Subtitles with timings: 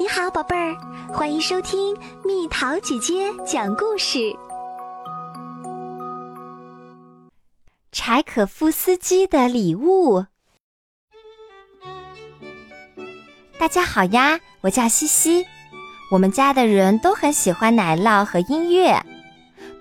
[0.00, 0.76] 你好，宝贝儿，
[1.12, 1.92] 欢迎收听
[2.24, 4.32] 蜜桃姐姐讲故事。
[7.90, 10.24] 柴可夫斯基的礼物。
[13.58, 15.44] 大家好呀，我叫西西。
[16.12, 19.04] 我们家的人都很喜欢奶酪和音乐，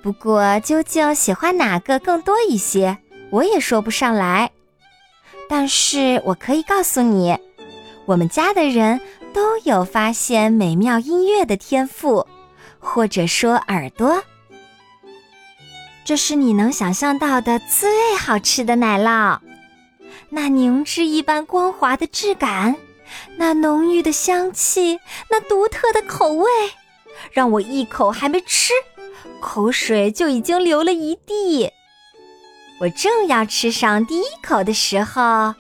[0.02, 2.98] 不过究竟喜欢哪个更多一些，
[3.30, 4.50] 我也说不上来。
[5.48, 7.38] 但是我可以告诉你，
[8.08, 9.00] 我们家的人。
[9.38, 12.26] 都有发现美妙音乐的天赋，
[12.80, 14.24] 或者说耳朵。
[16.04, 19.38] 这是你能想象到的最好吃的奶酪，
[20.30, 22.78] 那凝脂一般光滑的质感，
[23.36, 25.00] 那浓郁的香气，
[25.30, 26.50] 那独特的口味，
[27.32, 28.74] 让我一口还没吃，
[29.40, 31.70] 口水就已经流了一地。
[32.80, 35.54] 我正要吃上第一口的时候。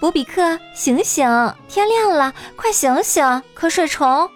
[0.00, 1.26] 博比克，醒醒！
[1.68, 3.24] 天亮了，快醒醒！
[3.56, 4.30] 瞌睡虫。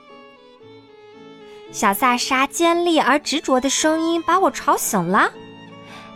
[1.71, 5.33] 小萨莎尖利而执着的声音把我吵醒了。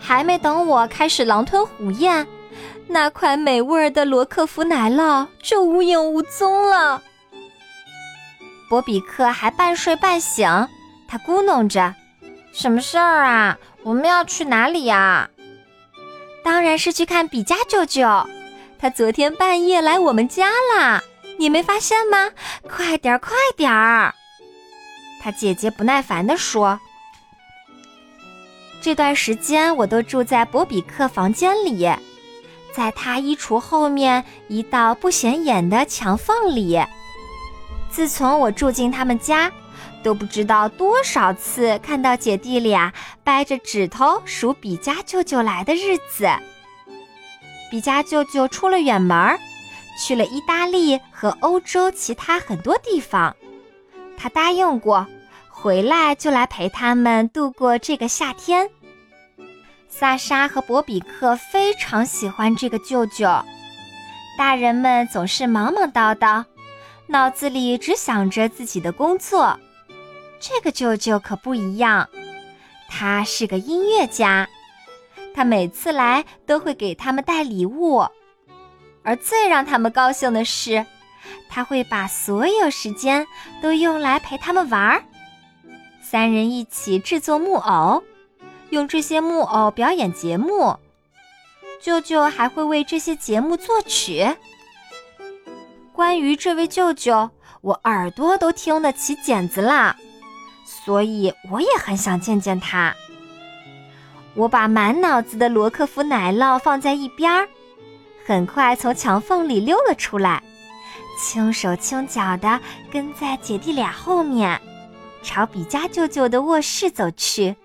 [0.00, 2.26] 还没等我开始狼吞虎咽，
[2.88, 7.02] 那块美味的罗克福奶酪就无影无踪了。
[8.68, 10.48] 博比克还半睡半醒，
[11.08, 11.94] 他咕哝着
[12.52, 13.56] ：“什么事儿啊？
[13.84, 15.30] 我们要去哪里呀？”
[16.44, 18.02] 当然是去看比加舅舅。
[18.78, 21.02] 他昨天半夜来我们家啦，
[21.38, 22.30] 你没发现吗？
[22.68, 24.14] 快点儿，快点儿！
[25.22, 26.78] 他姐姐不耐烦地说
[28.82, 31.88] ：“这段时间我都住在博比克房间里，
[32.74, 36.78] 在他衣橱后面一道不显眼的墙缝里。
[37.90, 39.50] 自从我住进他们家，
[40.02, 42.92] 都不知道多少次看到姐弟俩
[43.24, 46.28] 掰着指头数比家舅舅来的日子。”
[47.70, 49.38] 比加舅舅出了远门，
[49.98, 53.34] 去了意大利和欧洲其他很多地方。
[54.16, 55.06] 他答应过，
[55.48, 58.70] 回来就来陪他们度过这个夏天。
[59.88, 63.28] 萨莎和博比克非常喜欢这个舅舅。
[64.36, 66.44] 大人们总是忙忙叨叨，
[67.06, 69.58] 脑子里只想着自己的工作。
[70.38, 72.08] 这个舅舅可不一样，
[72.88, 74.46] 他是个音乐家。
[75.36, 78.06] 他每次来都会给他们带礼物，
[79.02, 80.86] 而最让他们高兴的是，
[81.50, 83.26] 他会把所有时间
[83.60, 85.04] 都用来陪他们玩儿。
[86.02, 88.02] 三人一起制作木偶，
[88.70, 90.74] 用这些木偶表演节目。
[91.82, 94.26] 舅舅还会为这些节目作曲。
[95.92, 97.28] 关于这位舅舅，
[97.60, 99.94] 我耳朵都听得起茧子啦，
[100.64, 102.96] 所以我也很想见见他。
[104.36, 107.48] 我把满脑子的罗克福奶酪放在一边儿，
[108.26, 110.42] 很快从墙缝里溜了出来，
[111.18, 112.60] 轻手轻脚地
[112.90, 114.60] 跟在姐弟俩后面，
[115.22, 117.56] 朝比加舅舅的卧室走去。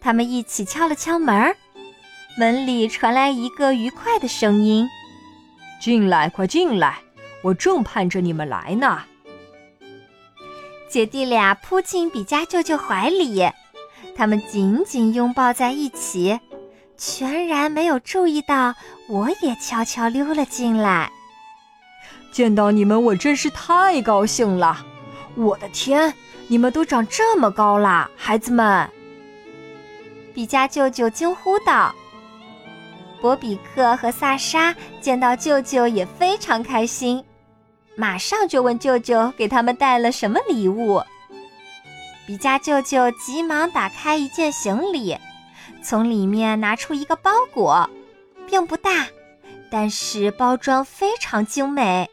[0.00, 1.54] 他们一起敲了敲门，
[2.36, 4.88] 门里传来一个愉快的声音
[5.80, 6.98] ：“进来，快进来，
[7.42, 9.04] 我正盼着你们来呢。”
[10.90, 13.48] 姐弟俩扑进比加舅舅怀里。
[14.16, 16.40] 他们紧紧拥抱在一起，
[16.96, 18.74] 全然没有注意到
[19.08, 21.10] 我也悄悄溜了进来。
[22.32, 24.84] 见到你们，我真是太高兴了！
[25.34, 26.12] 我的天，
[26.48, 28.88] 你们都长这么高啦，孩子们！
[30.34, 31.94] 比加舅舅惊呼道。
[33.20, 37.24] 博比克和萨莎见到舅舅也非常开心，
[37.96, 41.02] 马上就问舅舅给他们带了什么礼物。
[42.26, 45.16] 比加舅舅急忙打开一件行李，
[45.82, 47.88] 从里面拿出一个包裹，
[48.48, 49.06] 并不大，
[49.70, 52.10] 但是包装非常精美。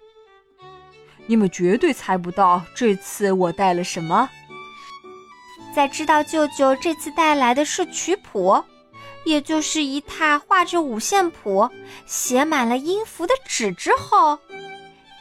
[1.26, 4.30] 你们绝对猜不到这次我带了什么。
[5.74, 8.64] 在知道舅舅这次带来的是曲谱，
[9.24, 11.68] 也就是一沓画着五线谱、
[12.06, 14.38] 写满了音符的纸之后，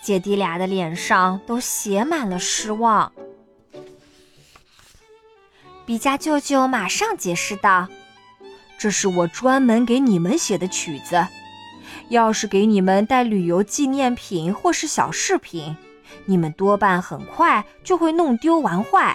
[0.03, 3.11] 姐弟俩的脸上都写满了失望。
[5.93, 7.87] 比加舅舅马上解释道
[8.81, 11.27] ：“这是我专门给你们写的曲子。
[12.09, 15.77] 要是给你们带旅游纪念品或是小饰品，
[16.25, 19.15] 你们多半很快就会弄丢玩坏。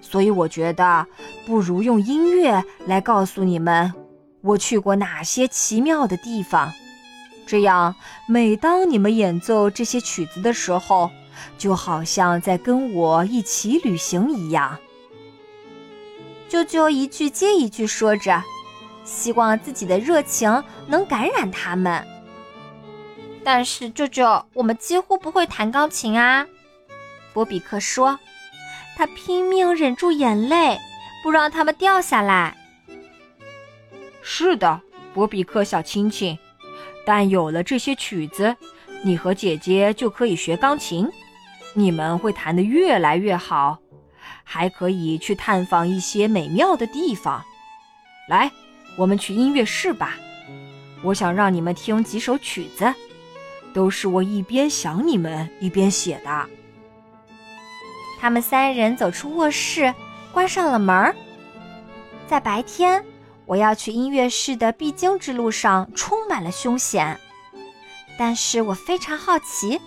[0.00, 1.06] 所以我觉得，
[1.46, 3.94] 不如用音乐来告诉你们
[4.40, 6.72] 我去过哪些奇妙的地方。
[7.46, 7.94] 这样，
[8.26, 11.08] 每当你们演奏这些曲子的时候，
[11.56, 14.76] 就好像在跟我一起旅行一样。”
[16.50, 18.42] 舅舅一句接一句说着，
[19.04, 22.04] 希望自己的热情能感染他们。
[23.44, 26.44] 但是，舅舅，我们几乎不会弹钢琴啊！
[27.32, 28.18] 波比克说，
[28.96, 30.76] 他拼命忍住眼泪，
[31.22, 32.56] 不让它们掉下来。
[34.20, 34.80] 是的，
[35.14, 36.36] 波比克小亲亲，
[37.06, 38.56] 但有了这些曲子，
[39.04, 41.08] 你和姐姐就可以学钢琴，
[41.74, 43.78] 你们会弹得越来越好，
[44.52, 47.44] 还可以去探访一些美妙的地方。
[48.28, 48.50] 来，
[48.98, 50.18] 我们去音乐室吧。
[51.04, 52.92] 我想让你们听几首曲子，
[53.72, 56.46] 都是我一边想你们一边写的。
[58.18, 59.94] 他们三人走出卧室，
[60.32, 61.14] 关上了门儿。
[62.26, 63.04] 在白天，
[63.46, 67.16] 我要去音乐室的必经之路上充满了凶险，
[68.18, 69.80] 但是我非常好奇，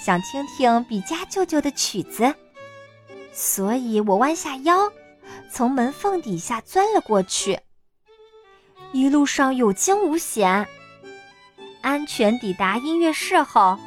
[0.00, 2.32] 想听听比加舅舅的曲子，
[3.36, 4.90] 所以我弯下腰，
[5.52, 7.60] 从门缝底下钻了过去。
[8.92, 10.66] 一路上有惊无险，
[11.82, 13.78] 安全抵达音乐室后，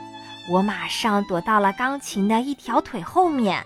[0.52, 3.66] 我马上躲到了钢琴的一条腿后面。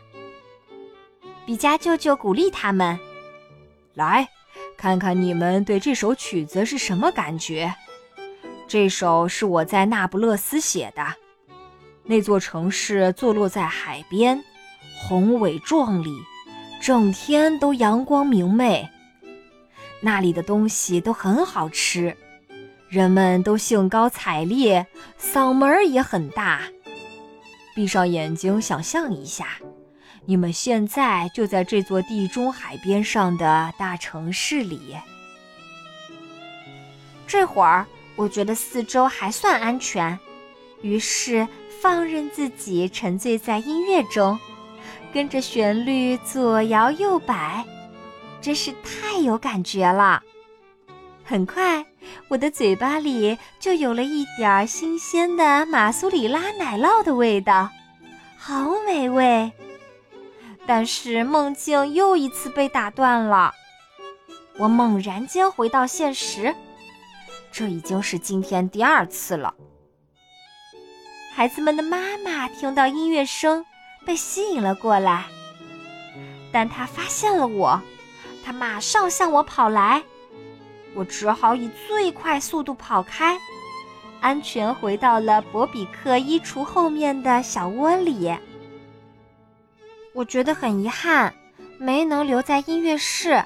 [1.46, 2.98] 比加舅舅鼓励他们
[3.94, 4.30] ：“来，
[4.78, 7.76] 看看你们对这首曲子是什么感觉。
[8.70, 11.06] 这首是我在那不勒斯写的。
[12.06, 14.42] 那座城市坐落在海边，
[15.08, 16.18] 宏伟壮丽，
[16.82, 18.90] 整天都阳光明媚。
[20.00, 22.16] 那里的东西都很好吃，
[22.88, 24.88] 人们都兴高采烈，
[25.20, 26.62] 嗓门儿也很大。
[27.76, 29.58] 闭上眼睛，想象一下。”
[30.26, 34.96] 你们现在就在这座地中海边上的大城市里。
[37.28, 37.86] 这会儿，
[38.16, 40.18] 我觉得四周还算安全，
[40.82, 41.46] 于是
[41.82, 44.40] 放任自己沉醉在音乐中，
[45.14, 47.64] 跟着旋律左摇右摆，
[48.42, 50.24] 真是太有感觉了。
[51.24, 51.86] 很快，
[52.28, 57.70] 我的嘴巴里就有了一点新鲜的马苏里拉奶酪的味道，
[58.38, 59.52] 好美味。
[60.66, 63.54] 但是梦境又一次被打断了，
[64.58, 66.56] 我猛然间回到现实，
[67.52, 69.54] 这已经是今天第二次了。
[71.36, 73.66] 孩子们的妈妈听到音乐声，
[74.06, 75.26] 被吸引了过来，
[76.52, 77.82] 但他发现了我，
[78.44, 80.04] 他马上向我跑来，
[80.94, 83.38] 我只好以最快速度跑开，
[84.22, 88.34] 安全回到了博比克衣橱后面的小窝里。
[90.14, 91.34] 我觉得很遗憾，
[91.80, 93.44] 没能留在音乐室，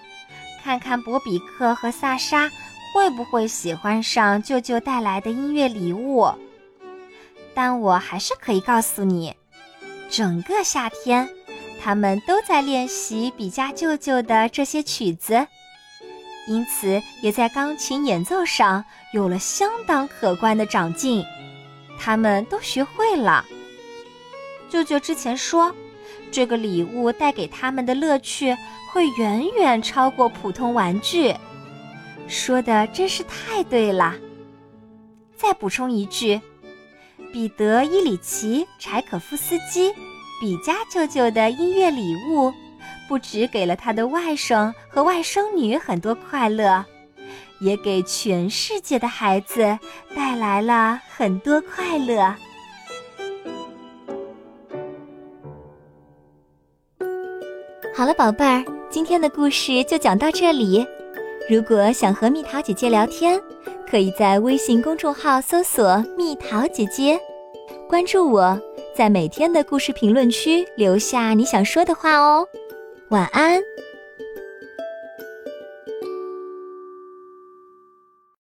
[0.64, 2.52] 看看博比克和萨莎
[2.94, 6.30] 会不会喜欢上舅舅带来的音乐礼物。
[7.54, 9.34] 但我还是可以告诉你，
[10.10, 11.30] 整个夏天，
[11.82, 15.48] 他们都在练习比加舅舅的这些曲子，
[16.48, 18.84] 因此也在钢琴演奏上
[19.14, 21.24] 有了相当可观的长进。
[22.00, 23.46] 他们都学会了。
[24.70, 25.74] 舅舅之前说。
[26.30, 28.56] 这个礼物带给他们的乐趣
[28.92, 31.34] 会远远超过普通玩具，
[32.28, 34.14] 说的真是太对了。
[35.38, 36.40] 再补充一句，
[37.38, 39.94] 彼得·伊里奇·柴可夫斯基
[40.42, 42.52] 比加舅舅的音乐礼物，
[43.08, 46.84] 不只给了他的外甥和外甥女很多快乐，
[47.60, 49.78] 也给全世界的孩子
[50.16, 52.34] 带来了很多快乐。
[57.96, 60.84] 好了，宝贝儿，今天的故事就讲到这里。
[61.48, 63.40] 如果想和蜜桃姐姐聊天，
[63.90, 67.18] 可以在微信公众号搜索“蜜桃姐姐”，
[67.88, 68.60] 关注我，
[68.94, 72.46] 在每天的故事评论区留下你想说的话哦。
[73.10, 73.62] 晚安。